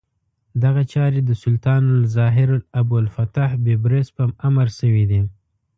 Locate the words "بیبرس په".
3.65-4.23